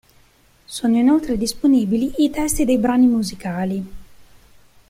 [0.65, 3.85] Sono inoltre disponibili i testi dei brani musicali.